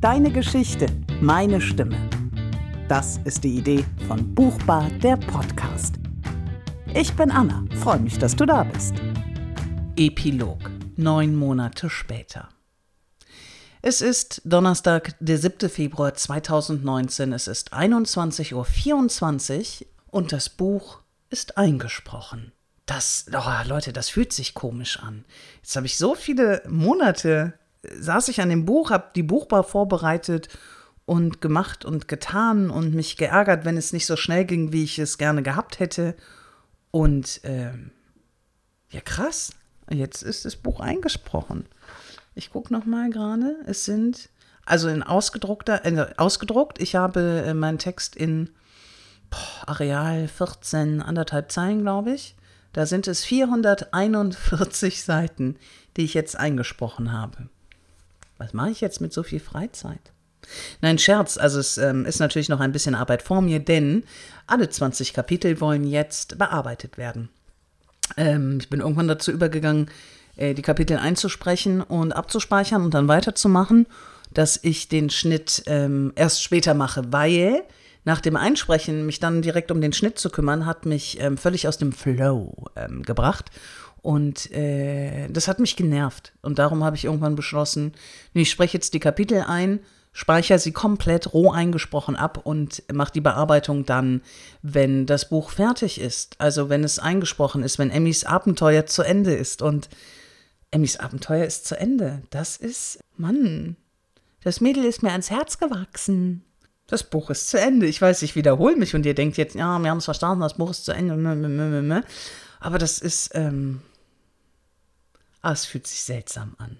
[0.00, 0.86] Deine Geschichte,
[1.20, 1.98] meine Stimme.
[2.88, 5.96] Das ist die Idee von Buchbar, der Podcast.
[6.94, 8.94] Ich bin Anna, freue mich, dass du da bist.
[9.96, 12.48] Epilog, neun Monate später.
[13.82, 15.68] Es ist Donnerstag, der 7.
[15.68, 17.32] Februar 2019.
[17.32, 18.52] Es ist 21.24
[19.82, 22.52] Uhr und das Buch ist eingesprochen.
[22.86, 25.24] Das, oh, Leute, das fühlt sich komisch an.
[25.56, 30.48] Jetzt habe ich so viele Monate, saß ich an dem Buch, habe die Buchbar vorbereitet
[31.04, 34.98] und gemacht und getan und mich geärgert, wenn es nicht so schnell ging, wie ich
[34.98, 36.14] es gerne gehabt hätte.
[36.90, 37.92] Und ähm,
[38.90, 39.52] ja, krass.
[39.90, 41.66] Jetzt ist das Buch eingesprochen.
[42.34, 43.56] Ich gucke noch mal gerade.
[43.66, 44.28] Es sind
[44.66, 46.80] also in ausgedruckter, äh, ausgedruckt.
[46.80, 48.50] Ich habe äh, meinen Text in
[49.30, 52.36] boah, Areal 14, anderthalb Zeilen, glaube ich.
[52.74, 55.56] Da sind es 441 Seiten,
[55.96, 57.48] die ich jetzt eingesprochen habe.
[58.38, 60.12] Was mache ich jetzt mit so viel Freizeit?
[60.80, 61.36] Nein, Scherz.
[61.36, 64.04] Also es ähm, ist natürlich noch ein bisschen Arbeit vor mir, denn
[64.46, 67.28] alle 20 Kapitel wollen jetzt bearbeitet werden.
[68.16, 69.90] Ähm, ich bin irgendwann dazu übergegangen,
[70.36, 73.86] äh, die Kapitel einzusprechen und abzuspeichern und dann weiterzumachen,
[74.32, 77.62] dass ich den Schnitt ähm, erst später mache, weil
[78.04, 81.68] nach dem Einsprechen mich dann direkt um den Schnitt zu kümmern, hat mich ähm, völlig
[81.68, 83.50] aus dem Flow ähm, gebracht.
[84.02, 86.32] Und äh, das hat mich genervt.
[86.42, 87.92] Und darum habe ich irgendwann beschlossen,
[88.32, 89.80] ich spreche jetzt die Kapitel ein,
[90.12, 94.22] speichere sie komplett roh eingesprochen ab und mache die Bearbeitung dann,
[94.62, 96.36] wenn das Buch fertig ist.
[96.38, 99.62] Also wenn es eingesprochen ist, wenn Emmys Abenteuer zu Ende ist.
[99.62, 99.88] Und
[100.70, 102.22] Emmys Abenteuer ist zu Ende.
[102.30, 103.76] Das ist, Mann,
[104.42, 106.44] das Mädel ist mir ans Herz gewachsen.
[106.86, 107.86] Das Buch ist zu Ende.
[107.86, 110.54] Ich weiß, ich wiederhole mich und ihr denkt jetzt, ja, wir haben es verstanden, das
[110.54, 111.14] Buch ist zu Ende.
[112.60, 113.80] Aber das ist, ähm,
[115.42, 116.78] ah, es fühlt sich seltsam an.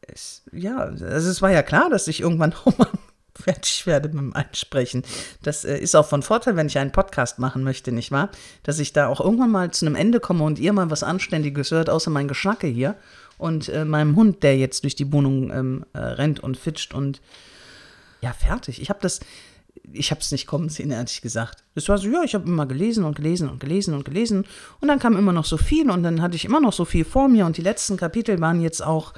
[0.00, 2.90] Es, ja, also es war ja klar, dass ich irgendwann auch mal
[3.34, 5.02] fertig werde mit dem Einsprechen.
[5.42, 8.30] Das äh, ist auch von Vorteil, wenn ich einen Podcast machen möchte, nicht wahr?
[8.62, 11.70] Dass ich da auch irgendwann mal zu einem Ende komme und ihr mal was Anständiges
[11.70, 12.96] hört, außer mein Geschnacke hier
[13.38, 17.20] und äh, meinem Hund, der jetzt durch die Wohnung ähm, äh, rennt und fitscht und
[18.20, 18.82] ja, fertig.
[18.82, 19.20] Ich habe das,
[19.92, 21.64] ich habe es nicht kommen sehen, ehrlich gesagt.
[21.74, 24.44] Es war so, ja, ich habe immer gelesen und gelesen und gelesen und gelesen
[24.80, 27.04] und dann kam immer noch so viel und dann hatte ich immer noch so viel
[27.04, 29.14] vor mir und die letzten Kapitel waren jetzt auch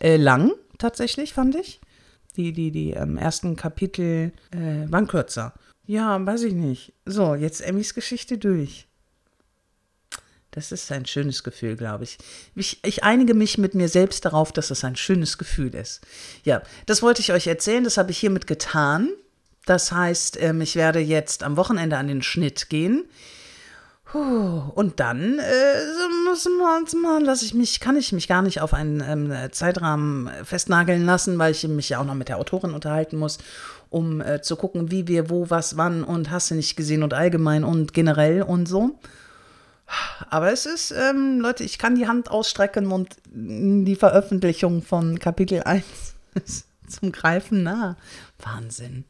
[0.00, 1.80] äh, lang, tatsächlich, fand ich.
[2.36, 5.54] Die, die, die ähm, ersten Kapitel äh, waren kürzer.
[5.86, 6.92] Ja, weiß ich nicht.
[7.06, 8.86] So, jetzt Emmys Geschichte durch.
[10.56, 12.16] Das ist ein schönes Gefühl, glaube ich.
[12.54, 12.80] ich.
[12.82, 13.04] ich.
[13.04, 16.00] einige mich mit mir selbst darauf, dass es ein schönes Gefühl ist.
[16.44, 19.10] Ja, das wollte ich euch erzählen, das habe ich hiermit getan.
[19.66, 23.04] Das heißt, ähm, ich werde jetzt am Wochenende an den Schnitt gehen.
[24.12, 30.30] Und dann äh, lasse ich mich, kann ich mich gar nicht auf einen ähm, Zeitrahmen
[30.44, 33.38] festnageln lassen, weil ich mich ja auch noch mit der Autorin unterhalten muss,
[33.90, 37.14] um äh, zu gucken, wie wir, wo, was, wann und hast du nicht gesehen und
[37.14, 38.98] allgemein und generell und so.
[40.30, 45.64] Aber es ist, ähm, Leute, ich kann die Hand ausstrecken und die Veröffentlichung von Kapitel
[45.64, 45.84] 1
[46.34, 47.96] ist zum Greifen nah.
[48.38, 49.04] Wahnsinn.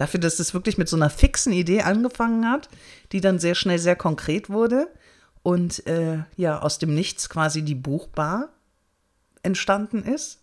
[0.00, 2.70] Dafür, dass es wirklich mit so einer fixen Idee angefangen hat,
[3.12, 4.88] die dann sehr schnell sehr konkret wurde
[5.42, 8.48] und äh, ja, aus dem Nichts quasi die Buchbar
[9.42, 10.40] entstanden ist.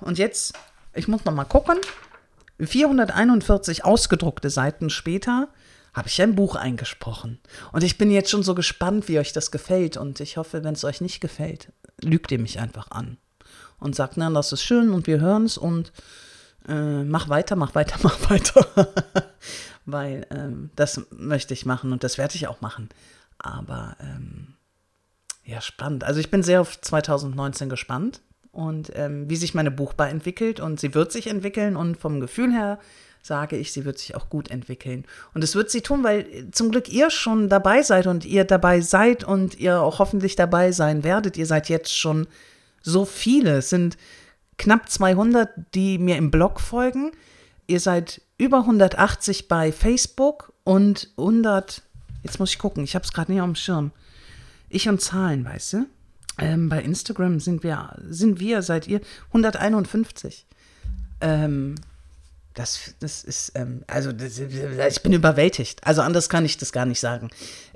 [0.00, 0.54] Und jetzt,
[0.94, 1.78] ich muss noch mal gucken,
[2.60, 5.48] 441 ausgedruckte Seiten später
[5.92, 7.40] habe ich ein Buch eingesprochen.
[7.72, 9.96] Und ich bin jetzt schon so gespannt, wie euch das gefällt.
[9.96, 13.16] Und ich hoffe, wenn es euch nicht gefällt, lügt ihr mich einfach an.
[13.80, 15.90] Und sagt, na, das ist schön und wir hören es und
[16.68, 18.66] äh, mach weiter, mach weiter, mach weiter.
[19.86, 22.88] Weil ähm, das möchte ich machen und das werde ich auch machen.
[23.38, 24.54] Aber ähm,
[25.44, 26.04] ja, spannend.
[26.04, 28.20] Also ich bin sehr auf 2019 gespannt
[28.52, 30.60] und ähm, wie sich meine Buchbar entwickelt.
[30.60, 32.78] Und sie wird sich entwickeln und vom Gefühl her
[33.22, 35.04] sage ich, sie wird sich auch gut entwickeln.
[35.34, 38.80] Und es wird sie tun, weil zum Glück ihr schon dabei seid und ihr dabei
[38.80, 41.36] seid und ihr auch hoffentlich dabei sein werdet.
[41.36, 42.26] Ihr seid jetzt schon
[42.82, 43.58] so viele.
[43.58, 43.98] Es sind
[44.60, 47.12] knapp 200, die mir im Blog folgen.
[47.66, 51.82] Ihr seid über 180 bei Facebook und 100,
[52.22, 53.90] jetzt muss ich gucken, ich habe es gerade nicht auf dem Schirm.
[54.68, 55.86] Ich und Zahlen, weißt du?
[56.38, 60.46] Ähm, bei Instagram sind wir, sind wir, seid ihr 151.
[61.22, 61.76] Ähm,
[62.60, 65.80] das, das ist, ähm, also das, ich bin überwältigt.
[65.82, 67.30] Also anders kann ich das gar nicht sagen.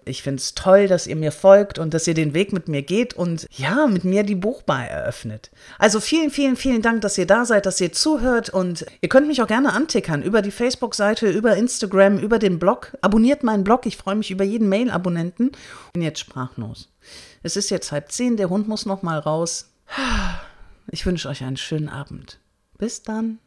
[0.04, 2.82] Ich finde es toll, dass ihr mir folgt und dass ihr den Weg mit mir
[2.82, 5.50] geht und ja, mit mir die Buchbar eröffnet.
[5.78, 9.26] Also vielen, vielen, vielen Dank, dass ihr da seid, dass ihr zuhört und ihr könnt
[9.26, 12.92] mich auch gerne antickern über die Facebook-Seite, über Instagram, über den Blog.
[13.00, 15.52] Abonniert meinen Blog, ich freue mich über jeden Mail-Abonnenten.
[15.94, 16.90] Bin jetzt sprachlos.
[17.42, 19.70] Es ist jetzt halb zehn, der Hund muss noch mal raus.
[20.90, 22.38] Ich wünsche euch einen schönen Abend.
[22.76, 23.38] Bis dann.